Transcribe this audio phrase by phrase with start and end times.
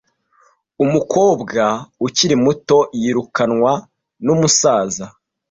[0.83, 1.63] Umukobwa
[2.07, 3.71] ukiri muto yirukanwe
[4.25, 5.05] numusaza.